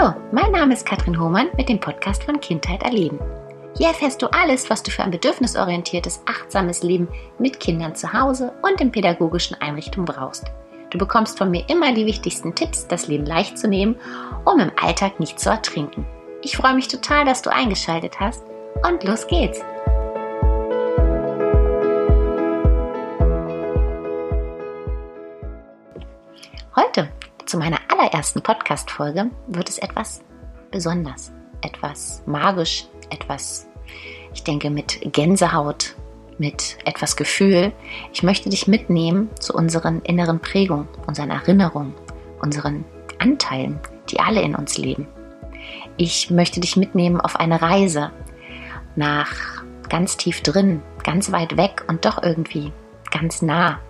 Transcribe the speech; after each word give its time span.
Hallo, 0.00 0.14
mein 0.32 0.50
Name 0.50 0.72
ist 0.72 0.86
Katrin 0.86 1.20
Hohmann 1.20 1.48
mit 1.58 1.68
dem 1.68 1.78
Podcast 1.78 2.24
von 2.24 2.40
Kindheit 2.40 2.82
erleben. 2.84 3.18
Hier 3.76 3.88
erfährst 3.88 4.22
du 4.22 4.28
alles, 4.32 4.70
was 4.70 4.82
du 4.82 4.90
für 4.90 5.02
ein 5.02 5.10
bedürfnisorientiertes, 5.10 6.22
achtsames 6.24 6.82
Leben 6.82 7.06
mit 7.38 7.60
Kindern 7.60 7.94
zu 7.94 8.10
Hause 8.10 8.50
und 8.62 8.80
in 8.80 8.92
pädagogischen 8.92 9.60
Einrichtungen 9.60 10.06
brauchst. 10.06 10.46
Du 10.88 10.96
bekommst 10.96 11.36
von 11.36 11.50
mir 11.50 11.68
immer 11.68 11.92
die 11.92 12.06
wichtigsten 12.06 12.54
Tipps, 12.54 12.86
das 12.86 13.08
Leben 13.08 13.26
leicht 13.26 13.58
zu 13.58 13.68
nehmen, 13.68 13.96
um 14.46 14.58
im 14.58 14.72
Alltag 14.80 15.20
nicht 15.20 15.38
zu 15.38 15.50
ertrinken. 15.50 16.06
Ich 16.40 16.56
freue 16.56 16.74
mich 16.74 16.88
total, 16.88 17.26
dass 17.26 17.42
du 17.42 17.52
eingeschaltet 17.52 18.20
hast 18.20 18.42
und 18.88 19.04
los 19.04 19.26
geht's! 19.26 19.60
Zu 27.50 27.58
meiner 27.58 27.80
allerersten 27.88 28.42
Podcast-Folge, 28.42 29.28
wird 29.48 29.68
es 29.68 29.78
etwas 29.78 30.22
besonders, 30.70 31.32
etwas 31.62 32.22
magisch, 32.24 32.86
etwas, 33.10 33.66
ich 34.32 34.44
denke, 34.44 34.70
mit 34.70 35.00
Gänsehaut, 35.12 35.96
mit 36.38 36.78
etwas 36.84 37.16
Gefühl. 37.16 37.72
Ich 38.12 38.22
möchte 38.22 38.50
dich 38.50 38.68
mitnehmen 38.68 39.30
zu 39.40 39.52
unseren 39.52 40.00
inneren 40.02 40.38
Prägungen, 40.38 40.86
unseren 41.08 41.30
Erinnerungen, 41.30 41.92
unseren 42.40 42.84
Anteilen, 43.18 43.80
die 44.10 44.20
alle 44.20 44.42
in 44.42 44.54
uns 44.54 44.78
leben. 44.78 45.08
Ich 45.96 46.30
möchte 46.30 46.60
dich 46.60 46.76
mitnehmen 46.76 47.20
auf 47.20 47.34
eine 47.34 47.60
Reise 47.60 48.12
nach 48.94 49.64
ganz 49.88 50.16
tief 50.16 50.40
drin, 50.42 50.82
ganz 51.02 51.32
weit 51.32 51.56
weg 51.56 51.82
und 51.88 52.04
doch 52.04 52.22
irgendwie 52.22 52.72
ganz 53.10 53.42
nah. 53.42 53.80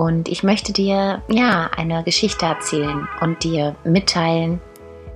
Und 0.00 0.30
ich 0.30 0.42
möchte 0.42 0.72
dir 0.72 1.20
ja 1.28 1.68
eine 1.76 2.02
Geschichte 2.04 2.46
erzählen 2.46 3.06
und 3.20 3.44
dir 3.44 3.76
mitteilen, 3.84 4.58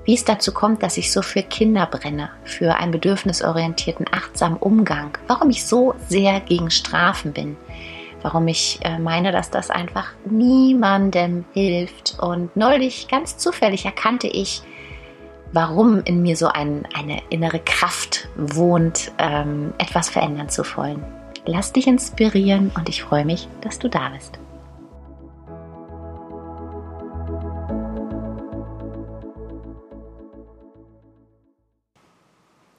wie 0.04 0.12
es 0.12 0.26
dazu 0.26 0.52
kommt, 0.52 0.82
dass 0.82 0.98
ich 0.98 1.10
so 1.10 1.22
für 1.22 1.42
Kinder 1.42 1.86
brenne, 1.86 2.28
für 2.44 2.76
einen 2.76 2.92
bedürfnisorientierten, 2.92 4.04
achtsamen 4.12 4.58
Umgang, 4.58 5.16
warum 5.26 5.48
ich 5.48 5.64
so 5.64 5.94
sehr 6.10 6.38
gegen 6.40 6.70
Strafen 6.70 7.32
bin, 7.32 7.56
warum 8.20 8.46
ich 8.46 8.78
äh, 8.82 8.98
meine, 8.98 9.32
dass 9.32 9.48
das 9.48 9.70
einfach 9.70 10.08
niemandem 10.26 11.46
hilft. 11.54 12.18
Und 12.20 12.54
neulich, 12.54 13.08
ganz 13.08 13.38
zufällig, 13.38 13.86
erkannte 13.86 14.26
ich, 14.26 14.60
warum 15.54 16.02
in 16.04 16.20
mir 16.20 16.36
so 16.36 16.48
ein, 16.48 16.86
eine 16.92 17.22
innere 17.30 17.60
Kraft 17.60 18.28
wohnt, 18.36 19.12
ähm, 19.16 19.72
etwas 19.78 20.10
verändern 20.10 20.50
zu 20.50 20.62
wollen. 20.76 21.02
Lass 21.46 21.72
dich 21.72 21.86
inspirieren 21.86 22.70
und 22.76 22.90
ich 22.90 23.02
freue 23.02 23.24
mich, 23.24 23.48
dass 23.62 23.78
du 23.78 23.88
da 23.88 24.10
bist. 24.10 24.43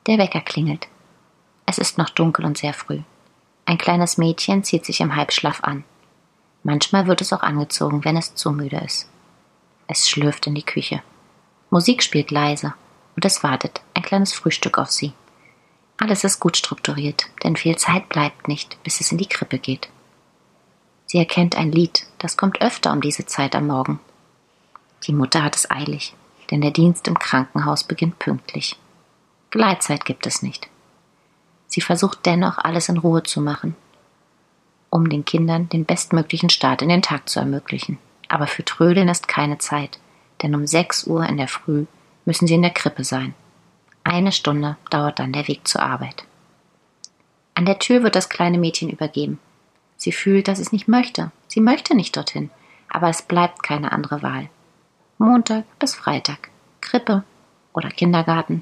Der 0.08 0.20
Wecker 0.20 0.42
klingelt. 0.42 0.88
Es 1.66 1.80
ist 1.80 1.98
noch 1.98 2.09
dunkel 2.09 2.45
und 2.45 2.58
sehr 2.58 2.73
früh. 2.73 3.02
Ein 3.66 3.80
kleines 3.80 4.20
Mädchen 4.20 4.64
zieht 4.64 4.86
sich 4.86 5.02
im 5.02 5.16
Halbschlaf 5.16 5.64
an. 5.64 5.84
Manchmal 6.61 7.08
wird 7.08 7.22
es 7.22 7.34
auch 7.34 7.42
angezogen, 7.42 8.06
wenn 8.06 8.16
es 8.16 8.36
zu 8.36 8.52
müde 8.52 8.78
ist. 8.78 9.09
Es 9.88 10.08
schlürft 10.08 10.45
in 10.45 10.53
die 10.53 10.66
Küche. 10.66 11.02
Musik 11.72 12.03
spielt 12.03 12.30
leise 12.30 12.76
und 13.16 13.26
es 13.26 13.44
wartet 13.44 13.81
ein 13.95 14.03
kleines 14.03 14.33
Frühstück 14.33 14.78
auf 14.78 14.92
sie. 14.92 15.14
Alles 15.98 16.23
ist 16.23 16.39
gut 16.39 16.58
strukturiert, 16.58 17.26
denn 17.44 17.56
viel 17.56 17.76
Zeit 17.78 18.09
bleibt 18.09 18.48
nicht, 18.48 18.81
bis 18.83 19.02
es 19.02 19.11
in 19.11 19.17
die 19.17 19.30
Krippe 19.30 19.58
geht. 19.58 19.89
Sie 21.08 21.17
erkennt 21.17 21.56
ein 21.56 21.72
Lied, 21.72 22.06
das 22.20 22.38
kommt 22.38 22.61
öfter 22.61 22.92
um 22.92 23.02
diese 23.02 23.26
Zeit 23.26 23.56
am 23.56 23.67
Morgen. 23.67 24.00
Die 25.03 25.14
Mutter 25.14 25.44
hat 25.44 25.56
es 25.56 25.70
eilig, 25.72 26.14
denn 26.52 26.61
der 26.61 26.72
Dienst 26.72 27.08
im 27.08 27.17
Krankenhaus 27.17 27.83
beginnt 27.83 28.20
pünktlich. 28.20 28.76
Gleitzeit 29.55 30.04
gibt 30.04 30.27
es 30.27 30.42
nicht. 30.42 30.67
Sie 31.67 31.80
versucht 31.80 32.26
dennoch, 32.26 32.58
alles 32.58 32.89
in 32.89 32.98
Ruhe 32.98 33.23
zu 33.23 33.39
machen, 33.39 33.73
um 34.89 35.08
den 35.08 35.23
Kindern 35.23 35.70
den 35.70 35.86
bestmöglichen 35.86 36.49
Start 36.49 36.82
in 36.82 36.89
den 36.89 37.02
Tag 37.02 37.30
zu 37.30 37.39
ermöglichen. 37.39 37.98
Aber 38.27 38.48
für 38.48 38.65
Trödeln 38.65 39.08
ist 39.08 39.30
keine 39.30 39.58
Zeit, 39.58 39.98
denn 40.42 40.54
um 40.55 40.67
sechs 40.67 41.08
Uhr 41.08 41.26
in 41.26 41.38
der 41.38 41.48
Früh 41.48 41.86
müssen 42.26 42.48
sie 42.48 42.55
in 42.55 42.64
der 42.64 42.73
Krippe 42.73 43.05
sein. 43.05 43.33
Eine 44.04 44.33
Stunde 44.33 44.76
dauert 44.89 45.20
dann 45.20 45.32
der 45.32 45.48
Weg 45.48 45.65
zur 45.65 45.82
Arbeit. 45.82 46.26
An 47.54 47.65
der 47.65 47.80
Tür 47.80 48.04
wird 48.04 48.17
das 48.17 48.27
kleine 48.27 48.58
Mädchen 48.58 48.89
übergeben. 48.89 49.39
Sie 49.95 50.11
fühlt, 50.11 50.49
dass 50.49 50.60
es 50.60 50.73
nicht 50.73 50.89
möchte. 50.89 51.32
Sie 51.48 51.61
möchte 51.61 51.95
nicht 51.95 52.17
dorthin, 52.17 52.49
aber 52.89 53.08
es 53.08 53.21
bleibt 53.21 53.64
keine 53.64 53.94
andere 53.94 54.21
Wahl. 54.21 54.49
Montag 55.17 55.64
bis 55.80 55.95
Freitag, 55.95 56.49
Krippe 56.82 57.23
oder 57.71 57.88
Kindergarten 57.88 58.61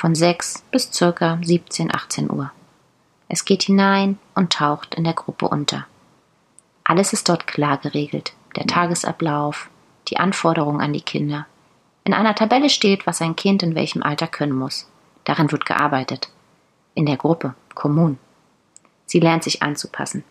von 0.00 0.14
6 0.14 0.64
bis 0.70 0.90
circa 0.94 1.38
17, 1.42 1.94
18 1.94 2.30
Uhr. 2.30 2.50
Es 3.28 3.44
geht 3.44 3.64
hinein 3.64 4.18
und 4.34 4.50
taucht 4.50 4.94
in 4.94 5.04
der 5.04 5.12
Gruppe 5.12 5.46
unter. 5.46 5.86
Alles 6.84 7.12
ist 7.12 7.28
dort 7.28 7.46
klar 7.46 7.76
geregelt. 7.76 8.32
Der 8.56 8.66
Tagesablauf, 8.66 9.68
die 10.08 10.16
Anforderungen 10.16 10.80
an 10.80 10.94
die 10.94 11.02
Kinder. 11.02 11.46
In 12.04 12.14
einer 12.14 12.34
Tabelle 12.34 12.70
steht, 12.70 13.06
was 13.06 13.20
ein 13.20 13.36
Kind 13.36 13.62
in 13.62 13.74
welchem 13.74 14.02
Alter 14.02 14.26
können 14.26 14.54
muss. 14.54 14.88
Darin 15.24 15.52
wird 15.52 15.66
gearbeitet. 15.66 16.30
In 16.94 17.04
der 17.04 17.18
Gruppe, 17.18 17.54
kommun. 17.74 18.18
Sie 19.04 19.20
lernt 19.20 19.44
sich 19.44 19.62
anzupassen. 19.62 20.24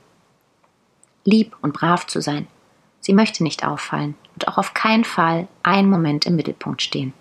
Lieb 1.25 1.55
und 1.61 1.73
brav 1.73 2.07
zu 2.07 2.23
sein. 2.23 2.47
Sie 3.01 3.13
möchte 3.13 3.43
nicht 3.43 3.63
auffallen 3.63 4.15
und 4.33 4.47
auch 4.47 4.57
auf 4.57 4.73
keinen 4.73 5.03
Fall 5.03 5.47
einen 5.61 5.91
Moment 5.91 6.25
im 6.25 6.35
Mittelpunkt 6.35 6.81
stehen 6.81 7.13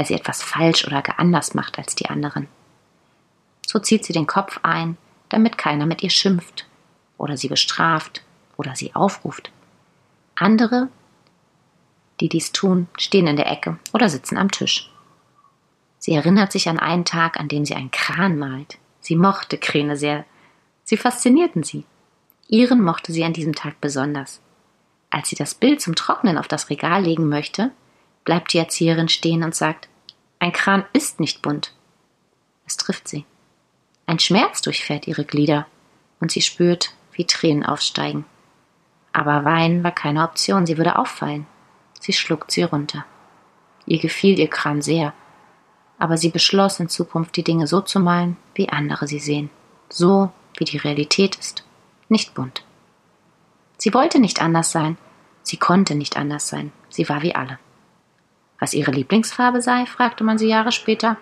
weil 0.00 0.06
sie 0.06 0.14
etwas 0.14 0.42
falsch 0.42 0.86
oder 0.86 1.02
gar 1.02 1.22
macht 1.52 1.76
als 1.76 1.94
die 1.94 2.06
anderen. 2.06 2.48
So 3.66 3.78
zieht 3.78 4.02
sie 4.02 4.14
den 4.14 4.26
Kopf 4.26 4.58
ein, 4.62 4.96
damit 5.28 5.58
keiner 5.58 5.84
mit 5.84 6.02
ihr 6.02 6.08
schimpft 6.08 6.64
oder 7.18 7.36
sie 7.36 7.48
bestraft 7.48 8.22
oder 8.56 8.74
sie 8.74 8.94
aufruft. 8.94 9.52
Andere, 10.36 10.88
die 12.18 12.30
dies 12.30 12.50
tun, 12.50 12.88
stehen 12.96 13.26
in 13.26 13.36
der 13.36 13.52
Ecke 13.52 13.78
oder 13.92 14.08
sitzen 14.08 14.38
am 14.38 14.50
Tisch. 14.50 14.90
Sie 15.98 16.14
erinnert 16.14 16.50
sich 16.50 16.70
an 16.70 16.78
einen 16.78 17.04
Tag, 17.04 17.38
an 17.38 17.48
dem 17.48 17.66
sie 17.66 17.74
einen 17.74 17.90
Kran 17.90 18.38
malt. 18.38 18.78
Sie 19.00 19.16
mochte 19.16 19.58
Kräne 19.58 19.98
sehr. 19.98 20.24
Sie 20.82 20.96
faszinierten 20.96 21.62
sie. 21.62 21.84
Ihren 22.48 22.80
mochte 22.80 23.12
sie 23.12 23.24
an 23.24 23.34
diesem 23.34 23.54
Tag 23.54 23.82
besonders. 23.82 24.40
Als 25.10 25.28
sie 25.28 25.36
das 25.36 25.54
Bild 25.54 25.82
zum 25.82 25.94
Trocknen 25.94 26.38
auf 26.38 26.48
das 26.48 26.70
Regal 26.70 27.02
legen 27.02 27.28
möchte, 27.28 27.70
bleibt 28.24 28.54
die 28.54 28.58
Erzieherin 28.58 29.10
stehen 29.10 29.42
und 29.42 29.54
sagt, 29.54 29.89
ein 30.40 30.52
Kran 30.52 30.84
ist 30.94 31.20
nicht 31.20 31.42
bunt. 31.42 31.74
Es 32.66 32.78
trifft 32.78 33.06
sie. 33.06 33.26
Ein 34.06 34.18
Schmerz 34.18 34.62
durchfährt 34.62 35.06
ihre 35.06 35.24
Glieder 35.24 35.66
und 36.18 36.32
sie 36.32 36.40
spürt, 36.40 36.94
wie 37.12 37.26
Tränen 37.26 37.64
aufsteigen. 37.64 38.24
Aber 39.12 39.44
Weinen 39.44 39.84
war 39.84 39.92
keine 39.92 40.24
Option, 40.24 40.64
sie 40.64 40.78
würde 40.78 40.98
auffallen. 40.98 41.46
Sie 42.00 42.14
schluckt 42.14 42.50
sie 42.50 42.62
runter. 42.62 43.04
Ihr 43.84 43.98
gefiel 43.98 44.38
ihr 44.38 44.48
Kran 44.48 44.80
sehr, 44.80 45.12
aber 45.98 46.16
sie 46.16 46.30
beschloss 46.30 46.80
in 46.80 46.88
Zukunft 46.88 47.36
die 47.36 47.44
Dinge 47.44 47.66
so 47.66 47.82
zu 47.82 48.00
malen, 48.00 48.38
wie 48.54 48.70
andere 48.70 49.06
sie 49.06 49.18
sehen, 49.18 49.50
so 49.90 50.32
wie 50.56 50.64
die 50.64 50.78
Realität 50.78 51.36
ist, 51.36 51.64
nicht 52.08 52.32
bunt. 52.32 52.64
Sie 53.76 53.92
wollte 53.92 54.18
nicht 54.20 54.40
anders 54.40 54.72
sein, 54.72 54.96
sie 55.42 55.58
konnte 55.58 55.94
nicht 55.94 56.16
anders 56.16 56.48
sein, 56.48 56.72
sie 56.88 57.08
war 57.10 57.20
wie 57.22 57.34
alle. 57.34 57.58
Was 58.60 58.74
ihre 58.74 58.92
Lieblingsfarbe 58.92 59.62
sei, 59.62 59.86
fragte 59.86 60.22
man 60.22 60.38
sie 60.38 60.46
Jahre 60.46 60.70
später. 60.70 61.16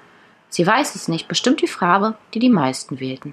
Sie 0.50 0.66
weiß 0.66 0.94
es 0.96 1.08
nicht, 1.08 1.28
bestimmt 1.28 1.62
die 1.62 1.68
Farbe, 1.68 2.18
die 2.34 2.40
die 2.40 2.50
meisten 2.50 3.00
wählten. 3.00 3.32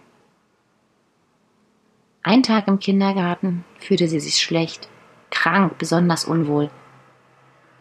Ein 2.22 2.44
Tag 2.44 2.68
im 2.68 2.80
Kindergarten 2.80 3.66
fühlte 3.80 4.08
sie 4.08 4.20
sich 4.20 4.42
schlecht, 4.42 4.88
krank, 5.32 5.78
besonders 5.78 6.26
unwohl. 6.26 6.70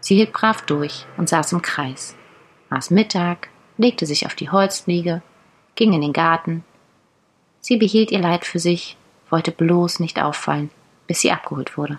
Sie 0.00 0.16
hielt 0.16 0.32
brav 0.32 0.62
durch 0.62 1.06
und 1.16 1.28
saß 1.28 1.52
im 1.52 1.62
Kreis, 1.62 2.16
aß 2.70 2.90
Mittag, 2.90 3.48
legte 3.78 4.06
sich 4.06 4.26
auf 4.26 4.34
die 4.34 4.50
Holzliege, 4.50 5.22
ging 5.74 5.92
in 5.92 6.02
den 6.02 6.12
Garten. 6.12 6.64
Sie 7.60 7.76
behielt 7.76 8.10
ihr 8.12 8.20
Leid 8.20 8.44
für 8.44 8.58
sich, 8.58 8.96
wollte 9.30 9.50
bloß 9.50 10.00
nicht 10.00 10.20
auffallen, 10.20 10.70
bis 11.06 11.20
sie 11.20 11.32
abgeholt 11.32 11.76
wurde. 11.76 11.98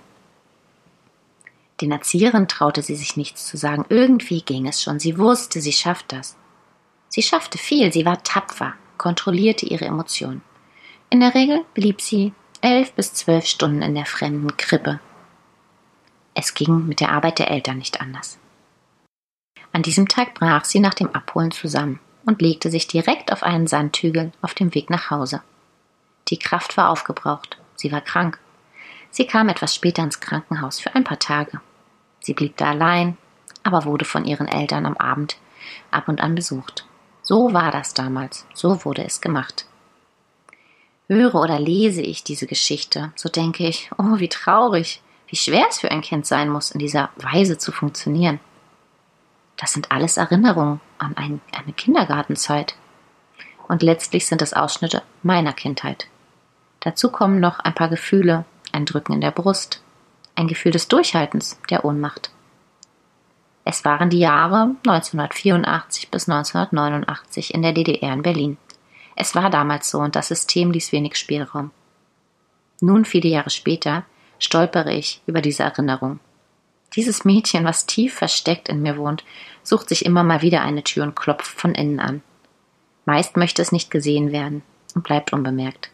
Den 1.81 1.91
Erzieherinnen 1.91 2.47
traute 2.47 2.81
sie 2.81 2.95
sich 2.95 3.17
nichts 3.17 3.45
zu 3.45 3.57
sagen. 3.57 3.85
Irgendwie 3.89 4.41
ging 4.41 4.67
es 4.67 4.81
schon. 4.81 4.99
Sie 4.99 5.17
wusste, 5.17 5.61
sie 5.61 5.73
schafft 5.73 6.11
das. 6.13 6.37
Sie 7.09 7.21
schaffte 7.21 7.57
viel, 7.57 7.91
sie 7.91 8.05
war 8.05 8.23
tapfer, 8.23 8.73
kontrollierte 8.97 9.65
ihre 9.65 9.85
Emotionen. 9.85 10.41
In 11.09 11.19
der 11.19 11.35
Regel 11.35 11.63
blieb 11.73 12.01
sie 12.01 12.33
elf 12.61 12.93
bis 12.93 13.13
zwölf 13.13 13.45
Stunden 13.45 13.81
in 13.81 13.95
der 13.95 14.05
fremden 14.05 14.55
Krippe. 14.57 14.99
Es 16.33 16.53
ging 16.53 16.87
mit 16.87 16.99
der 16.99 17.11
Arbeit 17.11 17.39
der 17.39 17.51
Eltern 17.51 17.77
nicht 17.77 18.01
anders. 18.01 18.37
An 19.71 19.81
diesem 19.81 20.07
Tag 20.07 20.33
brach 20.33 20.65
sie 20.65 20.79
nach 20.79 20.93
dem 20.93 21.13
Abholen 21.13 21.51
zusammen 21.51 21.99
und 22.25 22.41
legte 22.41 22.71
sich 22.71 22.87
direkt 22.87 23.31
auf 23.31 23.43
einen 23.43 23.67
Sandhügel 23.67 24.31
auf 24.41 24.53
dem 24.53 24.73
Weg 24.73 24.89
nach 24.89 25.11
Hause. 25.11 25.41
Die 26.29 26.39
Kraft 26.39 26.75
war 26.75 26.89
aufgebraucht, 26.89 27.57
sie 27.75 27.91
war 27.91 28.01
krank. 28.01 28.39
Sie 29.11 29.27
kam 29.27 29.47
etwas 29.47 29.75
später 29.75 30.03
ins 30.03 30.19
Krankenhaus 30.19 30.79
für 30.79 30.93
ein 30.95 31.03
paar 31.03 31.19
Tage. 31.19 31.61
Sie 32.25 32.33
blieb 32.33 32.57
da 32.57 32.71
allein, 32.71 33.19
aber 33.61 33.85
wurde 33.85 34.03
von 34.03 34.25
ihren 34.25 34.47
Eltern 34.47 34.87
am 34.87 34.97
Abend 34.97 35.37
ab 35.91 36.07
und 36.07 36.21
an 36.21 36.33
besucht. 36.33 36.87
So 37.21 37.53
war 37.53 37.69
das 37.69 37.93
damals, 37.93 38.47
so 38.55 38.83
wurde 38.83 39.05
es 39.05 39.21
gemacht. 39.21 39.67
Höre 41.07 41.35
oder 41.35 41.59
lese 41.59 42.01
ich 42.01 42.23
diese 42.23 42.47
Geschichte, 42.47 43.11
so 43.15 43.29
denke 43.29 43.67
ich, 43.67 43.91
oh, 43.99 44.17
wie 44.17 44.27
traurig, 44.27 45.03
wie 45.27 45.35
schwer 45.35 45.67
es 45.69 45.79
für 45.79 45.91
ein 45.91 46.01
Kind 46.01 46.25
sein 46.25 46.49
muss, 46.49 46.71
in 46.71 46.79
dieser 46.79 47.11
Weise 47.15 47.59
zu 47.59 47.71
funktionieren. 47.71 48.39
Das 49.55 49.73
sind 49.73 49.91
alles 49.91 50.17
Erinnerungen 50.17 50.81
an 50.97 51.15
ein, 51.17 51.41
eine 51.55 51.73
Kindergartenzeit. 51.73 52.73
Und 53.67 53.83
letztlich 53.83 54.25
sind 54.25 54.41
es 54.41 54.55
Ausschnitte 54.55 55.03
meiner 55.21 55.53
Kindheit. 55.53 56.07
Dazu 56.79 57.11
kommen 57.11 57.39
noch 57.39 57.59
ein 57.59 57.75
paar 57.75 57.89
Gefühle, 57.89 58.45
ein 58.71 58.87
Drücken 58.87 59.13
in 59.13 59.21
der 59.21 59.29
Brust, 59.29 59.83
ein 60.35 60.47
Gefühl 60.47 60.71
des 60.71 60.87
Durchhaltens, 60.87 61.59
der 61.69 61.85
Ohnmacht. 61.85 62.29
Es 63.63 63.83
waren 63.83 64.09
die 64.09 64.19
Jahre 64.19 64.75
1984 64.85 66.11
bis 66.11 66.29
1989 66.29 67.53
in 67.53 67.63
der 67.63 67.73
DDR 67.73 68.13
in 68.13 68.21
Berlin. 68.21 68.57
Es 69.15 69.33
war 69.33 69.49
damals 69.49 69.89
so 69.89 69.99
und 69.99 70.15
das 70.15 70.27
System 70.27 70.71
ließ 70.71 70.91
wenig 70.91 71.15
Spielraum. 71.15 71.71
Nun, 72.81 73.05
viele 73.05 73.29
Jahre 73.29 73.49
später, 73.49 74.03
stolpere 74.37 74.93
ich 74.93 75.21
über 75.25 75.41
diese 75.41 75.63
Erinnerung. 75.63 76.19
Dieses 76.95 77.25
Mädchen, 77.25 77.65
was 77.65 77.87
tief 77.87 78.13
versteckt 78.13 78.69
in 78.69 78.81
mir 78.81 78.97
wohnt, 78.97 79.23
sucht 79.63 79.89
sich 79.89 80.05
immer 80.05 80.23
mal 80.23 80.41
wieder 80.41 80.61
eine 80.61 80.83
Tür 80.83 81.03
und 81.03 81.15
klopft 81.15 81.59
von 81.59 81.73
innen 81.73 81.99
an. 81.99 82.21
Meist 83.05 83.37
möchte 83.37 83.61
es 83.61 83.71
nicht 83.71 83.89
gesehen 83.89 84.31
werden 84.31 84.61
und 84.93 85.03
bleibt 85.03 85.33
unbemerkt. 85.33 85.89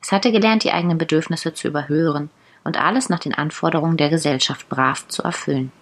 Es 0.00 0.10
hatte 0.10 0.32
gelernt, 0.32 0.64
die 0.64 0.72
eigenen 0.72 0.98
Bedürfnisse 0.98 1.54
zu 1.54 1.68
überhören 1.68 2.30
und 2.64 2.76
alles 2.76 3.08
nach 3.08 3.18
den 3.18 3.34
Anforderungen 3.34 3.96
der 3.96 4.10
Gesellschaft 4.10 4.68
brav 4.68 5.06
zu 5.08 5.22
erfüllen. 5.22 5.72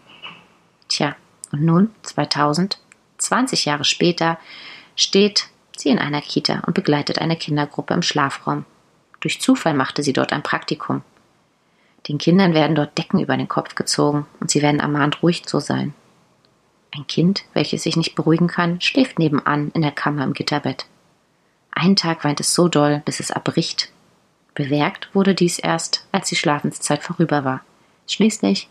Tja, 0.89 1.15
und 1.53 1.63
nun, 1.63 1.91
2000, 2.03 2.79
20 3.19 3.65
Jahre 3.65 3.85
später, 3.85 4.39
steht 4.97 5.49
sie 5.77 5.89
in 5.89 5.99
einer 5.99 6.21
Kita 6.21 6.63
und 6.67 6.75
begleitet 6.75 7.19
eine 7.19 7.37
Kindergruppe 7.37 7.95
im 7.95 8.03
Schlafraum. 8.03 8.65
Durch 9.21 9.41
Zufall 9.41 9.75
machte 9.75 10.03
sie 10.03 10.13
dort 10.13 10.33
ein 10.33 10.43
Praktikum. 10.43 11.03
Den 12.09 12.19
Kindern 12.19 12.55
werden 12.55 12.75
dort 12.75 12.97
Decken 12.97 13.21
über 13.21 13.37
den 13.37 13.49
Kopf 13.49 13.75
gezogen 13.75 14.27
und 14.41 14.51
sie 14.51 14.63
werden 14.63 14.81
ermahnt, 14.81 15.23
ruhig 15.23 15.45
zu 15.45 15.61
sein. 15.61 15.95
Ein 16.93 17.07
Kind, 17.07 17.45
welches 17.53 17.83
sich 17.83 17.97
nicht 17.97 18.15
beruhigen 18.15 18.49
kann, 18.49 18.81
schläft 18.81 19.19
nebenan 19.19 19.71
in 19.75 19.83
der 19.83 19.93
Kammer 19.93 20.25
im 20.25 20.33
Gitterbett. 20.33 20.87
Einen 21.71 21.97
Tag 21.97 22.25
weint 22.25 22.41
es 22.41 22.55
so 22.55 22.69
doll, 22.69 23.03
bis 23.05 23.21
es 23.21 23.31
erbricht. 23.31 23.93
Bewerkt 24.55 25.15
wurde 25.15 25.35
dies 25.35 25.59
erst, 25.59 26.07
als 26.13 26.29
die 26.29 26.37
Schlafenszeit 26.37 27.03
vorüber 27.03 27.45
war. 27.45 27.61
Schließlich 28.07 28.69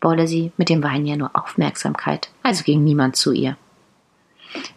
wolle 0.00 0.26
sie 0.26 0.52
mit 0.56 0.68
dem 0.68 0.82
Weinen 0.82 1.06
ja 1.06 1.16
nur 1.16 1.30
Aufmerksamkeit, 1.34 2.30
also 2.42 2.64
ging 2.64 2.84
niemand 2.84 3.16
zu 3.16 3.32
ihr. 3.32 3.56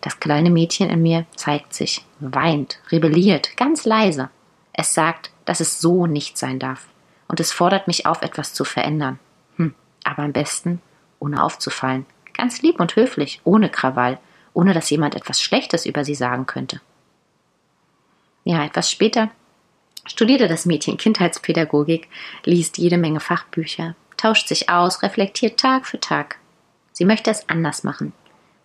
Das 0.01 0.19
kleine 0.19 0.49
Mädchen 0.49 0.89
in 0.89 1.01
mir 1.01 1.25
zeigt 1.35 1.73
sich, 1.73 2.05
weint, 2.19 2.79
rebelliert, 2.91 3.55
ganz 3.57 3.85
leise. 3.85 4.29
Es 4.73 4.93
sagt, 4.93 5.31
dass 5.45 5.59
es 5.59 5.79
so 5.79 6.07
nicht 6.07 6.37
sein 6.37 6.59
darf. 6.59 6.87
Und 7.27 7.39
es 7.39 7.51
fordert 7.51 7.87
mich 7.87 8.05
auf, 8.05 8.21
etwas 8.21 8.53
zu 8.53 8.65
verändern. 8.65 9.19
Hm, 9.55 9.73
aber 10.03 10.23
am 10.23 10.33
besten, 10.33 10.81
ohne 11.19 11.43
aufzufallen. 11.43 12.05
Ganz 12.33 12.61
lieb 12.61 12.79
und 12.79 12.95
höflich, 12.95 13.41
ohne 13.43 13.69
Krawall, 13.69 14.19
ohne 14.53 14.73
dass 14.73 14.89
jemand 14.89 15.15
etwas 15.15 15.41
Schlechtes 15.41 15.85
über 15.85 16.03
sie 16.03 16.15
sagen 16.15 16.45
könnte. 16.45 16.81
Ja, 18.43 18.63
etwas 18.63 18.91
später 18.91 19.29
studierte 20.05 20.47
das 20.47 20.65
Mädchen 20.65 20.97
Kindheitspädagogik, 20.97 22.09
liest 22.43 22.77
jede 22.77 22.97
Menge 22.97 23.19
Fachbücher, 23.19 23.95
tauscht 24.17 24.47
sich 24.47 24.69
aus, 24.69 25.03
reflektiert 25.03 25.59
Tag 25.59 25.85
für 25.85 25.99
Tag. 25.99 26.37
Sie 26.91 27.05
möchte 27.05 27.31
es 27.31 27.49
anders 27.49 27.83
machen. 27.83 28.13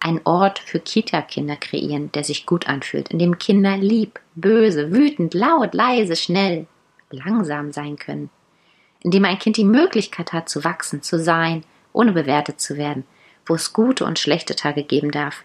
Einen 0.01 0.21
Ort 0.25 0.61
für 0.61 0.79
Kita-Kinder 0.79 1.57
kreieren, 1.57 2.13
der 2.13 2.23
sich 2.23 2.47
gut 2.47 2.69
anfühlt, 2.69 3.09
in 3.09 3.19
dem 3.19 3.39
Kinder 3.39 3.77
lieb, 3.77 4.21
böse, 4.37 4.93
wütend, 4.93 5.35
laut, 5.35 5.75
leise, 5.75 6.15
schnell, 6.15 6.67
langsam 7.11 7.73
sein 7.73 7.97
können. 7.97 8.31
In 9.03 9.11
dem 9.11 9.25
ein 9.25 9.39
Kind 9.39 9.57
die 9.57 9.65
Möglichkeit 9.65 10.33
hat, 10.33 10.49
zu 10.49 10.65
wachsen, 10.65 11.03
zu 11.03 11.19
sein, 11.19 11.65
ohne 11.93 12.13
bewertet 12.13 12.61
zu 12.61 12.77
werden, 12.77 13.05
wo 13.47 13.55
es 13.55 13.73
gute 13.73 14.05
und 14.05 14.19
schlechte 14.19 14.55
Tage 14.55 14.83
geben 14.83 15.11
darf. 15.11 15.45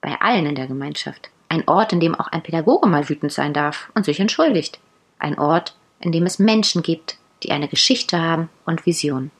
Bei 0.00 0.20
allen 0.20 0.46
in 0.46 0.54
der 0.54 0.66
Gemeinschaft. 0.66 1.30
Ein 1.48 1.66
Ort, 1.66 1.92
in 1.92 2.00
dem 2.00 2.14
auch 2.14 2.28
ein 2.28 2.42
Pädagoge 2.42 2.88
mal 2.88 3.08
wütend 3.08 3.32
sein 3.32 3.54
darf 3.54 3.90
und 3.94 4.04
sich 4.04 4.20
entschuldigt. 4.20 4.78
Ein 5.18 5.38
Ort, 5.38 5.76
in 6.00 6.12
dem 6.12 6.26
es 6.26 6.38
Menschen 6.38 6.82
gibt, 6.82 7.16
die 7.42 7.50
eine 7.50 7.68
Geschichte 7.68 8.20
haben 8.20 8.48
und 8.66 8.86
Visionen. 8.86 9.30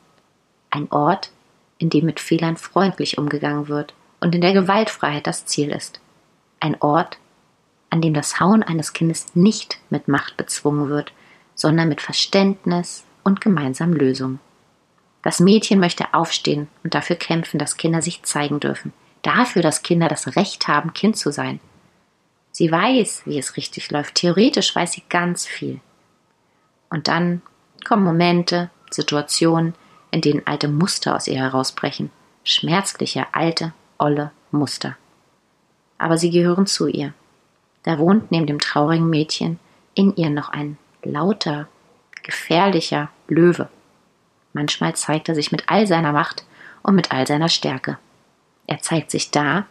Ein 0.71 0.91
Ort, 0.91 1.31
in 1.79 1.91
dem 1.91 2.07
mit 2.07 2.21
Fehlern 2.21 2.57
freundlich 2.57 3.19
umgegangen 3.19 3.69
wird 3.69 3.95
und 4.21 4.35
in 4.35 4.41
der 4.41 4.53
Gewaltfreiheit 4.53 5.27
das 5.27 5.47
Ziel 5.47 5.71
ist. 5.71 6.01
Ein 6.61 6.81
Ort, 6.81 7.19
an 7.91 8.01
dem 8.01 8.15
das 8.15 8.41
Hauen 8.41 8.63
eines 8.63 8.93
Kindes 8.93 9.35
nicht 9.35 9.79
mit 9.91 10.09
Macht 10.09 10.37
bezwungen 10.37 10.89
wird, 10.89 11.13
sondern 11.55 11.89
mit 11.89 12.01
Verständnis 12.01 13.05
und 13.23 13.41
gemeinsamen 13.41 13.95
Lösungen. 13.95 14.41
Das 15.23 15.41
Mädchen 15.41 15.81
möchte 15.81 16.13
aufstehen 16.13 16.69
und 16.83 16.95
dafür 16.95 17.17
kämpfen, 17.17 17.59
dass 17.59 17.77
Kinder 17.77 18.03
sich 18.03 18.23
zeigen 18.25 18.61
dürfen. 18.61 18.93
Dafür, 19.23 19.63
dass 19.63 19.83
Kinder 19.83 20.09
das 20.09 20.37
Recht 20.37 20.69
haben, 20.69 20.93
Kind 20.93 21.17
zu 21.17 21.33
sein. 21.33 21.61
Sie 22.57 22.71
weiß, 22.71 23.23
wie 23.25 23.37
es 23.37 23.57
richtig 23.57 23.91
läuft. 23.91 24.15
Theoretisch 24.15 24.77
weiß 24.77 24.93
sie 24.93 25.03
ganz 25.09 25.45
viel. 25.45 25.81
Und 26.89 27.09
dann 27.09 27.43
kommen 27.85 28.05
Momente, 28.05 28.71
Situationen, 28.93 29.75
in 30.13 30.21
denen 30.21 30.47
alte 30.47 30.69
Muster 30.69 31.17
aus 31.17 31.27
ihr 31.27 31.39
herausbrechen. 31.41 32.13
Schmerzliche, 32.45 33.27
alte, 33.33 33.73
olle 33.99 34.31
Muster. 34.53 34.97
Aber 35.99 36.17
sie 36.17 36.31
gehören 36.31 36.69
zu 36.69 36.87
ihr. 36.87 37.13
Da 37.83 37.99
wohnt 37.99 38.31
neben 38.31 38.47
dem 38.47 38.61
traurigen 38.61 39.11
Mädchen 39.11 39.59
in 39.95 40.15
ihr 40.15 40.31
noch 40.31 40.51
ein 40.51 40.79
lauter, 41.03 41.67
gefährlicher 42.23 43.11
Löwe. 43.27 43.69
Manchmal 44.53 44.95
zeigt 44.95 45.29
er 45.29 45.35
sich 45.35 45.51
mit 45.51 45.65
all 45.69 45.89
seiner 45.89 46.13
Macht 46.13 46.47
und 46.85 46.95
mit 46.95 47.11
all 47.11 47.27
seiner 47.27 47.49
Stärke. 47.49 47.99
Er 48.69 48.79
zeigt 48.79 49.11
sich 49.11 49.33
da, 49.33 49.67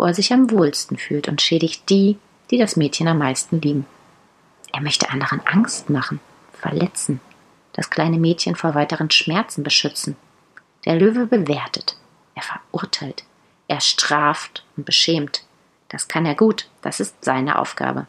wo 0.00 0.06
er 0.06 0.14
sich 0.14 0.32
am 0.32 0.50
wohlsten 0.50 0.96
fühlt 0.96 1.28
und 1.28 1.42
schädigt 1.42 1.90
die, 1.90 2.16
die 2.50 2.56
das 2.56 2.74
Mädchen 2.74 3.06
am 3.06 3.18
meisten 3.18 3.60
lieben. 3.60 3.84
Er 4.72 4.80
möchte 4.80 5.10
anderen 5.10 5.46
Angst 5.46 5.90
machen, 5.90 6.20
verletzen, 6.54 7.20
das 7.74 7.90
kleine 7.90 8.18
Mädchen 8.18 8.56
vor 8.56 8.74
weiteren 8.74 9.10
Schmerzen 9.10 9.62
beschützen. 9.62 10.16
Der 10.86 10.94
Löwe 10.94 11.26
bewertet, 11.26 11.98
er 12.34 12.42
verurteilt, 12.42 13.24
er 13.68 13.82
straft 13.82 14.64
und 14.74 14.86
beschämt. 14.86 15.44
Das 15.90 16.08
kann 16.08 16.24
er 16.24 16.34
gut, 16.34 16.70
das 16.80 17.00
ist 17.00 17.22
seine 17.22 17.58
Aufgabe. 17.58 18.06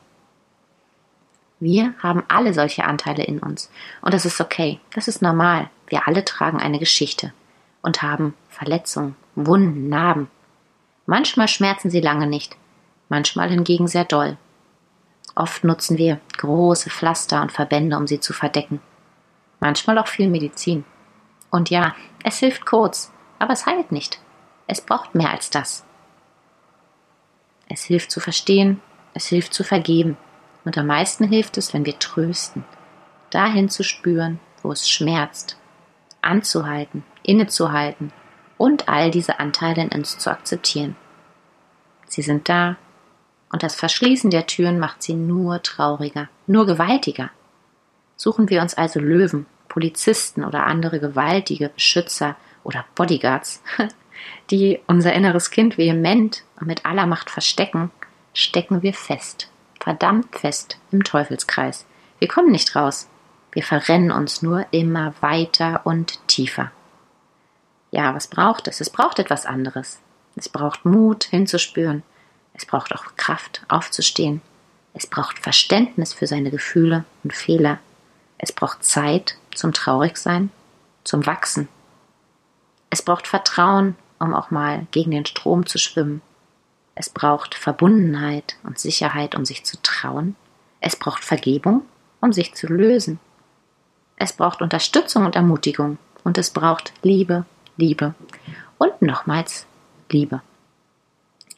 Wir 1.59 1.93
haben 2.01 2.23
alle 2.29 2.53
solche 2.53 2.85
Anteile 2.85 3.25
in 3.25 3.39
uns. 3.39 3.69
Und 4.01 4.13
das 4.13 4.25
ist 4.25 4.39
okay, 4.39 4.79
das 4.95 5.09
ist 5.09 5.21
normal. 5.21 5.69
Wir 5.87 6.07
alle 6.07 6.23
tragen 6.23 6.61
eine 6.61 6.79
Geschichte 6.79 7.33
und 7.81 8.01
haben 8.01 8.33
Verletzungen, 8.47 9.17
Wunden, 9.35 9.89
Narben. 9.89 10.29
Manchmal 11.15 11.49
schmerzen 11.49 11.89
sie 11.89 11.99
lange 11.99 12.27
nicht, 12.27 12.55
manchmal 13.09 13.49
hingegen 13.49 13.87
sehr 13.87 14.05
doll. 14.05 14.37
Oft 15.35 15.65
nutzen 15.65 15.97
wir 15.97 16.21
große 16.37 16.89
Pflaster 16.89 17.41
und 17.41 17.51
Verbände, 17.51 17.97
um 17.97 18.07
sie 18.07 18.21
zu 18.21 18.31
verdecken 18.31 18.79
manchmal 19.61 19.97
auch 19.97 20.07
viel 20.07 20.27
Medizin. 20.27 20.83
Und 21.49 21.69
ja, 21.69 21.95
es 22.25 22.39
hilft 22.39 22.65
kurz, 22.65 23.13
aber 23.39 23.53
es 23.53 23.65
heilt 23.65 23.93
nicht. 23.93 24.19
Es 24.67 24.81
braucht 24.81 25.15
mehr 25.15 25.31
als 25.31 25.49
das. 25.49 25.85
Es 27.69 27.83
hilft 27.85 28.11
zu 28.11 28.19
verstehen, 28.19 28.81
es 29.13 29.27
hilft 29.27 29.53
zu 29.53 29.63
vergeben. 29.63 30.17
Und 30.65 30.77
am 30.77 30.87
meisten 30.87 31.27
hilft 31.27 31.57
es, 31.57 31.73
wenn 31.73 31.85
wir 31.85 31.97
trösten, 31.97 32.65
dahin 33.29 33.69
zu 33.69 33.83
spüren, 33.83 34.39
wo 34.61 34.71
es 34.71 34.89
schmerzt, 34.89 35.57
anzuhalten, 36.21 37.03
innezuhalten 37.23 38.11
und 38.57 38.89
all 38.89 39.09
diese 39.09 39.39
Anteile 39.39 39.83
in 39.83 39.89
uns 39.89 40.17
zu 40.17 40.29
akzeptieren. 40.29 40.95
Sie 42.11 42.21
sind 42.21 42.49
da, 42.49 42.75
und 43.53 43.63
das 43.63 43.75
Verschließen 43.75 44.29
der 44.31 44.45
Türen 44.45 44.79
macht 44.79 45.01
sie 45.01 45.13
nur 45.13 45.61
trauriger, 45.61 46.27
nur 46.45 46.65
gewaltiger. 46.65 47.29
Suchen 48.17 48.49
wir 48.49 48.61
uns 48.61 48.73
also 48.73 48.99
Löwen, 48.99 49.45
Polizisten 49.69 50.43
oder 50.43 50.65
andere 50.65 50.99
gewaltige 50.99 51.69
Beschützer 51.69 52.35
oder 52.65 52.83
Bodyguards, 52.95 53.63
die 54.51 54.81
unser 54.87 55.13
inneres 55.13 55.51
Kind 55.51 55.77
vehement 55.77 56.43
und 56.59 56.67
mit 56.67 56.85
aller 56.85 57.05
Macht 57.05 57.29
verstecken, 57.29 57.91
stecken 58.33 58.83
wir 58.83 58.93
fest, 58.93 59.49
verdammt 59.79 60.37
fest 60.37 60.79
im 60.91 61.05
Teufelskreis. 61.05 61.85
Wir 62.19 62.27
kommen 62.27 62.51
nicht 62.51 62.75
raus. 62.75 63.07
Wir 63.53 63.63
verrennen 63.63 64.11
uns 64.11 64.41
nur 64.41 64.65
immer 64.71 65.13
weiter 65.21 65.81
und 65.85 66.19
tiefer. 66.27 66.71
Ja, 67.89 68.13
was 68.13 68.27
braucht 68.27 68.67
es? 68.67 68.81
Es 68.81 68.89
braucht 68.89 69.19
etwas 69.19 69.45
anderes. 69.45 70.01
Es 70.35 70.49
braucht 70.49 70.85
Mut, 70.85 71.25
hinzuspüren. 71.25 72.03
Es 72.53 72.65
braucht 72.65 72.93
auch 72.93 73.15
Kraft, 73.15 73.63
aufzustehen. 73.67 74.41
Es 74.93 75.07
braucht 75.07 75.39
Verständnis 75.39 76.13
für 76.13 76.27
seine 76.27 76.51
Gefühle 76.51 77.05
und 77.23 77.33
Fehler. 77.33 77.79
Es 78.37 78.51
braucht 78.51 78.83
Zeit 78.83 79.37
zum 79.55 79.73
Traurigsein, 79.73 80.51
zum 81.03 81.25
Wachsen. 81.25 81.67
Es 82.89 83.01
braucht 83.01 83.27
Vertrauen, 83.27 83.95
um 84.19 84.33
auch 84.33 84.51
mal 84.51 84.87
gegen 84.91 85.11
den 85.11 85.25
Strom 85.25 85.65
zu 85.65 85.77
schwimmen. 85.77 86.21
Es 86.95 87.09
braucht 87.09 87.55
Verbundenheit 87.55 88.57
und 88.63 88.79
Sicherheit, 88.79 89.35
um 89.35 89.45
sich 89.45 89.63
zu 89.63 89.81
trauen. 89.81 90.35
Es 90.81 90.95
braucht 90.95 91.23
Vergebung, 91.23 91.83
um 92.19 92.33
sich 92.33 92.53
zu 92.53 92.67
lösen. 92.67 93.19
Es 94.17 94.33
braucht 94.33 94.61
Unterstützung 94.61 95.25
und 95.25 95.35
Ermutigung. 95.35 95.97
Und 96.23 96.37
es 96.37 96.51
braucht 96.51 96.93
Liebe, 97.01 97.45
Liebe 97.77 98.13
und 98.77 99.01
nochmals 99.01 99.65
Liebe. 100.11 100.41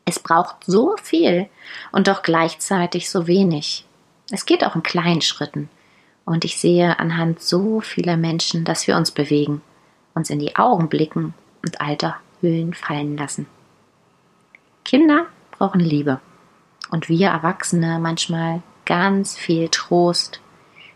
Es 0.06 0.20
braucht 0.20 0.58
so 0.66 0.96
viel 1.02 1.48
und 1.92 2.08
doch 2.08 2.24
gleichzeitig 2.24 3.10
so 3.10 3.28
wenig. 3.28 3.86
Es 4.32 4.46
geht 4.46 4.64
auch 4.66 4.76
in 4.76 4.84
kleinen 4.84 5.22
Schritten. 5.22 5.70
Und 6.26 6.46
ich 6.46 6.58
sehe 6.60 7.00
anhand 7.00 7.42
so 7.42 7.82
vieler 7.82 8.18
Menschen, 8.18 8.64
dass 8.64 8.88
wir 8.88 8.96
uns 8.96 9.12
bewegen, 9.12 9.62
uns 10.14 10.30
in 10.30 10.40
die 10.40 10.56
Augen 10.56 10.90
blicken 10.90 11.34
und 11.66 11.82
alte 11.82 12.16
Hüllen 12.40 12.74
fallen 12.74 13.18
lassen. 13.18 13.48
Kinder 14.86 15.26
brauchen 15.52 15.82
Liebe. 15.82 16.20
Und 16.92 17.10
wir 17.10 17.30
Erwachsene 17.30 18.00
manchmal 18.00 18.62
ganz 18.86 19.38
viel 19.38 19.70
Trost, 19.70 20.40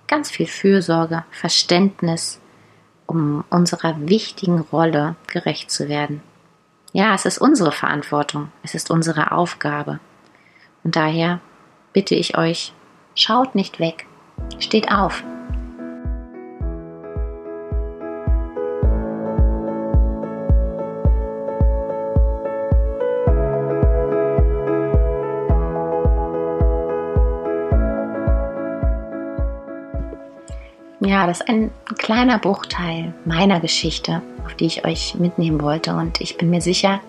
ganz 0.07 0.29
viel 0.29 0.47
Fürsorge, 0.47 1.23
Verständnis, 1.31 2.39
um 3.05 3.43
unserer 3.49 3.95
wichtigen 4.07 4.59
Rolle 4.59 5.15
gerecht 5.27 5.71
zu 5.71 5.87
werden. 5.89 6.21
Ja, 6.97 7.13
es 7.13 7.25
ist 7.25 7.37
unsere 7.37 7.71
Verantwortung, 7.71 8.51
es 8.63 8.73
ist 8.73 8.89
unsere 8.89 9.31
Aufgabe. 9.31 9.99
Und 10.83 10.95
daher 10.95 11.41
bitte 11.93 12.15
ich 12.15 12.35
euch, 12.39 12.73
schaut 13.13 13.53
nicht 13.53 13.79
weg, 13.79 14.07
steht 14.57 14.91
auf. 14.91 15.23
Ja, 31.17 31.25
das 31.25 31.39
ist 31.39 31.49
ein 31.49 31.71
kleiner 31.97 32.37
Bruchteil 32.37 33.11
meiner 33.25 33.59
Geschichte, 33.59 34.21
auf 34.45 34.53
die 34.53 34.67
ich 34.67 34.85
euch 34.85 35.15
mitnehmen 35.15 35.59
wollte. 35.63 35.95
Und 35.95 36.21
ich 36.21 36.37
bin 36.37 36.51
mir 36.51 36.61
sicher, 36.61 36.99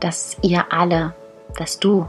dass 0.00 0.38
ihr 0.40 0.72
alle, 0.72 1.14
dass 1.58 1.78
du 1.78 2.08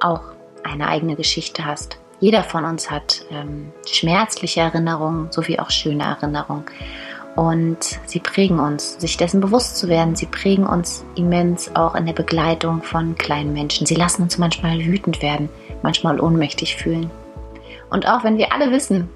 auch 0.00 0.22
eine 0.64 0.88
eigene 0.88 1.14
Geschichte 1.14 1.64
hast. 1.64 1.98
Jeder 2.18 2.42
von 2.42 2.64
uns 2.64 2.90
hat 2.90 3.24
ähm, 3.30 3.70
schmerzliche 3.88 4.62
Erinnerungen 4.62 5.30
sowie 5.30 5.60
auch 5.60 5.70
schöne 5.70 6.02
Erinnerungen. 6.02 6.64
Und 7.36 8.00
sie 8.06 8.18
prägen 8.18 8.58
uns, 8.58 8.98
sich 8.98 9.16
dessen 9.16 9.40
bewusst 9.40 9.76
zu 9.76 9.86
werden. 9.86 10.16
Sie 10.16 10.26
prägen 10.26 10.66
uns 10.66 11.04
immens 11.14 11.72
auch 11.76 11.94
in 11.94 12.04
der 12.04 12.14
Begleitung 12.14 12.82
von 12.82 13.14
kleinen 13.14 13.52
Menschen. 13.52 13.86
Sie 13.86 13.94
lassen 13.94 14.22
uns 14.22 14.38
manchmal 14.38 14.80
wütend 14.80 15.22
werden, 15.22 15.48
manchmal 15.82 16.18
ohnmächtig 16.18 16.74
fühlen. 16.74 17.12
Und 17.90 18.08
auch 18.08 18.24
wenn 18.24 18.38
wir 18.38 18.52
alle 18.52 18.72
wissen, 18.72 19.08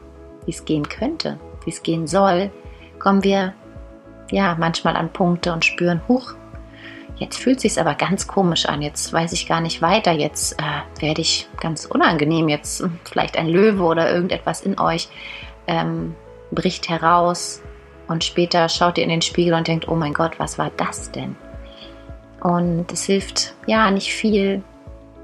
wie 0.47 0.51
es 0.51 0.65
gehen 0.65 0.89
könnte, 0.89 1.39
wie 1.65 1.71
es 1.71 1.83
gehen 1.83 2.07
soll, 2.07 2.51
kommen 2.99 3.25
wir 3.25 3.55
ja 4.31 4.57
manchmal 4.59 4.97
an 4.97 5.13
Punkte 5.13 5.53
und 5.53 5.65
spüren, 5.65 6.01
huch, 6.09 6.35
jetzt 7.17 7.39
fühlt 7.39 7.61
sich 7.61 7.79
aber 7.81 7.95
ganz 7.95 8.27
komisch 8.27 8.67
an, 8.67 8.83
jetzt 8.83 9.13
weiß 9.13 9.33
ich 9.33 9.47
gar 9.47 9.61
nicht 9.61 9.83
weiter, 9.83 10.13
jetzt 10.13 10.59
äh, 10.61 11.03
werde 11.03 11.21
ich 11.21 11.49
ganz 11.61 11.85
unangenehm, 11.85 12.49
jetzt 12.49 12.81
hm, 12.81 12.99
vielleicht 13.05 13.37
ein 13.37 13.49
Löwe 13.49 13.83
oder 13.83 14.13
irgendetwas 14.13 14.63
in 14.63 14.79
euch 14.79 15.09
ähm, 15.67 16.15
bricht 16.51 16.89
heraus 16.89 17.63
und 18.09 18.25
später 18.25 18.69
schaut 18.69 18.99
ihr 18.99 19.05
in 19.05 19.11
den 19.11 19.23
Spiegel 19.23 19.55
und 19.55 19.69
denkt, 19.69 19.89
oh 19.89 19.95
mein 19.95 20.15
Gott, 20.15 20.39
was 20.39 20.59
war 20.59 20.71
das 20.77 21.13
denn? 21.13 21.37
Und 22.41 22.91
es 22.91 23.05
hilft 23.05 23.55
ja 23.67 23.91
nicht 23.91 24.13
viel, 24.13 24.63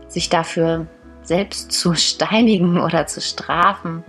sich 0.06 0.28
dafür 0.28 0.86
selbst 1.22 1.72
zu 1.72 1.94
steinigen 1.94 2.78
oder 2.78 3.06
zu 3.06 3.20
strafen, 3.20 4.04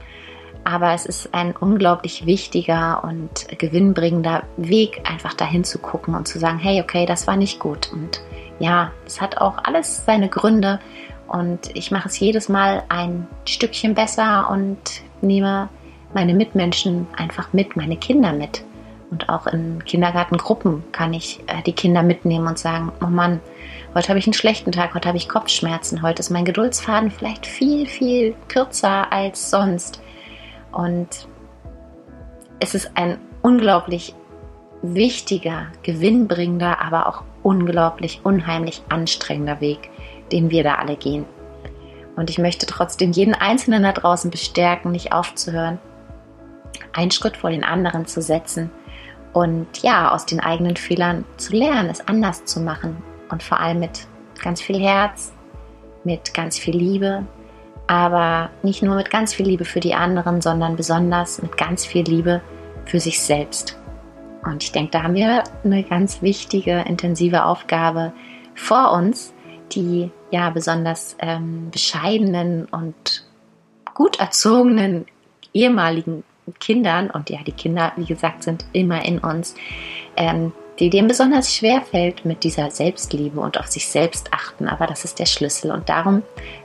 aber 0.68 0.94
es 0.94 1.06
ist 1.06 1.34
ein 1.34 1.56
unglaublich 1.56 2.26
wichtiger 2.26 3.02
und 3.06 3.58
gewinnbringender 3.58 4.44
Weg, 4.58 5.00
einfach 5.10 5.34
dahin 5.34 5.64
zu 5.64 5.80
gucken 5.80 6.14
und 6.14 6.28
zu 6.28 6.40
sagen, 6.40 6.60
hey, 6.60 6.82
okay, 6.82 7.06
das 7.06 7.26
war 7.26 7.38
nicht 7.38 7.58
gut. 7.58 7.90
Und 7.94 8.22
ja, 8.60 8.92
es 9.06 9.22
hat 9.22 9.38
auch 9.38 9.60
alles 9.64 10.04
seine 10.06 10.28
Gründe 10.28 10.82
und 11.30 11.74
ich 11.74 11.90
mache 11.90 12.10
es 12.10 12.20
jedes 12.20 12.50
Mal 12.50 12.84
ein 12.90 13.28
Stückchen 13.46 13.94
besser 13.94 14.50
und 14.52 14.78
nehme 15.22 15.70
meine 16.14 16.34
Mitmenschen 16.34 17.08
einfach 17.16 17.54
mit, 17.54 17.78
meine 17.78 17.96
Kinder 17.96 18.34
mit. 18.34 18.62
Und 19.10 19.30
auch 19.30 19.48
in 19.48 19.86
Kindergartengruppen 19.86 20.84
kann 20.92 21.14
ich 21.14 21.40
äh, 21.48 21.64
die 21.66 21.72
Kinder 21.72 22.04
mitnehmen 22.04 22.46
und 22.46 22.60
sagen, 22.60 22.92
oh 23.02 23.08
Mann, 23.08 23.40
heute 23.96 24.10
habe 24.10 24.20
ich 24.20 24.28
einen 24.28 24.34
schlechten 24.34 24.74
Tag, 24.74 24.94
heute 24.96 25.08
habe 25.08 25.18
ich 25.18 25.30
Kopfschmerzen, 25.30 26.02
heute 26.02 26.20
ist 26.20 26.30
mein 26.30 26.44
Geduldsfaden 26.44 27.10
vielleicht 27.10 27.46
viel, 27.46 27.88
viel 27.88 28.36
kürzer 28.50 29.14
als 29.14 29.50
sonst. 29.50 30.02
Und 30.72 31.28
es 32.60 32.76
ist 32.76 32.92
ein 32.96 33.20
unglaublich 33.42 34.16
wichtiger, 34.82 35.68
gewinnbringender, 35.84 36.82
aber 36.82 37.08
auch 37.08 37.24
unglaublich 37.44 38.22
unheimlich 38.24 38.82
anstrengender 38.90 39.62
Weg, 39.62 39.90
den 40.32 40.52
wir 40.52 40.64
da 40.64 40.76
alle 40.76 40.96
gehen. 40.96 41.26
Und 42.16 42.30
ich 42.30 42.40
möchte 42.40 42.66
trotzdem 42.66 43.12
jeden 43.12 43.36
Einzelnen 43.36 43.84
da 43.84 43.92
draußen 43.92 44.32
bestärken, 44.32 44.92
nicht 44.92 45.14
aufzuhören, 45.14 45.80
einen 46.94 47.12
Schritt 47.12 47.38
vor 47.38 47.52
den 47.52 47.64
anderen 47.64 48.06
zu 48.08 48.22
setzen 48.22 48.72
und 49.34 49.68
ja, 49.84 50.12
aus 50.12 50.26
den 50.26 50.40
eigenen 50.40 50.76
Fehlern 50.78 51.26
zu 51.38 51.56
lernen, 51.56 51.90
es 51.90 52.08
anders 52.08 52.46
zu 52.46 52.60
machen 52.60 52.98
und 53.30 53.44
vor 53.44 53.60
allem 53.60 53.80
mit 53.80 54.08
ganz 54.42 54.62
viel 54.62 54.80
Herz, 54.80 55.32
mit 56.04 56.34
ganz 56.34 56.58
viel 56.58 56.76
Liebe, 56.76 57.24
aber 57.88 58.50
nicht 58.64 58.84
nur 58.84 58.96
mit 58.96 59.10
ganz 59.10 59.34
viel 59.34 59.48
Liebe 59.48 59.66
für 59.66 59.80
die 59.80 59.94
anderen, 59.94 60.42
sondern 60.42 60.76
besonders 60.76 61.42
mit 61.42 61.58
ganz 61.58 61.86
viel 61.86 62.04
Liebe 62.04 62.42
für 62.86 63.00
sich 63.00 63.22
selbst. 63.22 63.78
Und 64.44 64.64
ich 64.64 64.72
denke, 64.72 64.92
da 64.92 65.04
haben 65.04 65.16
wir 65.16 65.44
eine 65.64 65.84
ganz 65.84 66.22
wichtige, 66.22 66.82
intensive 66.82 67.46
Aufgabe 67.46 68.14
vor 68.56 68.92
uns, 68.92 69.34
die 69.72 70.12
ja 70.32 70.50
besonders 70.50 71.16
ähm, 71.20 71.70
bescheidenen 71.72 72.66
und 72.66 73.26
gut 73.94 74.20
erzogenen 74.20 75.06
ehemaligen 75.54 76.24
Kindern, 76.60 77.10
und 77.10 77.30
ja, 77.30 77.40
die 77.46 77.52
Kinder, 77.52 77.92
wie 77.98 78.06
gesagt, 78.06 78.44
sind 78.44 78.66
immer 78.72 79.04
in 79.04 79.20
uns, 79.20 79.56
ähm, 80.16 80.54
die 80.80 80.90
dem 80.90 81.08
besonders 81.08 81.54
schwer 81.54 81.82
fällt 81.82 82.24
mit 82.24 82.44
dieser 82.44 82.70
Selbstliebe 82.70 83.40
und 83.40 83.60
auf 83.60 83.68
sich 83.68 83.88
selbst 83.88 84.32
achten. 84.32 84.68
Aber 84.68 84.88
das 84.88 85.04
ist 85.04 85.20
der 85.20 85.26
Schlüssel 85.26 85.72
und 85.72 85.90
darum 85.90 86.22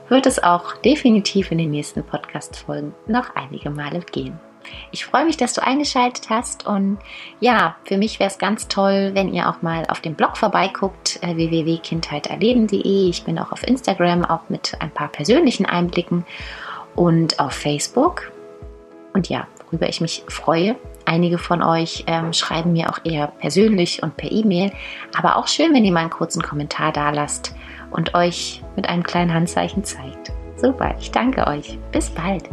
wird 0.09 0.25
es 0.25 0.43
auch 0.43 0.77
definitiv 0.77 1.51
in 1.51 1.57
den 1.57 1.71
nächsten 1.71 2.03
Podcast-Folgen 2.03 2.93
noch 3.07 3.35
einige 3.35 3.69
Male 3.69 3.99
gehen. 3.99 4.39
Ich 4.91 5.05
freue 5.05 5.25
mich, 5.25 5.35
dass 5.35 5.53
du 5.53 5.63
eingeschaltet 5.63 6.29
hast 6.29 6.65
und 6.65 6.97
ja, 7.41 7.75
für 7.83 7.97
mich 7.97 8.19
wäre 8.19 8.29
es 8.29 8.37
ganz 8.37 8.69
toll, 8.69 9.11
wenn 9.13 9.33
ihr 9.33 9.49
auch 9.49 9.61
mal 9.61 9.85
auf 9.89 9.99
dem 9.99 10.15
Blog 10.15 10.37
vorbeiguckt, 10.37 11.21
äh, 11.21 11.35
www.kindheiterleben.de. 11.35 13.09
Ich 13.09 13.23
bin 13.25 13.37
auch 13.39 13.51
auf 13.51 13.67
Instagram, 13.67 14.23
auch 14.23 14.49
mit 14.49 14.75
ein 14.79 14.91
paar 14.91 15.09
persönlichen 15.09 15.65
Einblicken 15.65 16.25
und 16.95 17.39
auf 17.39 17.53
Facebook. 17.53 18.31
Und 19.13 19.27
ja, 19.27 19.47
worüber 19.65 19.89
ich 19.89 19.99
mich 19.99 20.23
freue, 20.29 20.77
Einige 21.05 21.37
von 21.37 21.61
euch 21.61 22.05
ähm, 22.07 22.31
schreiben 22.31 22.71
mir 22.71 22.89
auch 22.89 22.99
eher 23.03 23.27
persönlich 23.27 24.01
und 24.03 24.15
per 24.15 24.31
E-Mail, 24.31 24.71
aber 25.17 25.35
auch 25.35 25.47
schön, 25.47 25.73
wenn 25.73 25.83
ihr 25.83 25.91
mal 25.91 26.01
einen 26.01 26.09
kurzen 26.09 26.41
Kommentar 26.41 26.93
da 26.93 27.09
lasst 27.09 27.53
und 27.93 28.13
euch 28.15 28.61
mit 28.75 28.89
einem 28.89 29.03
kleinen 29.03 29.33
Handzeichen 29.33 29.83
zeigt. 29.83 30.31
Super, 30.57 30.95
ich 30.99 31.11
danke 31.11 31.47
euch. 31.47 31.77
Bis 31.91 32.09
bald. 32.09 32.49